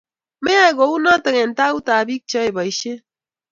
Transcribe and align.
Meyay 0.43 0.73
kunoto 0.77 1.29
eng 1.41 1.55
tautab 1.57 2.03
biik 2.07 2.23
cheyoe 2.29 2.53
boishiet 2.55 3.01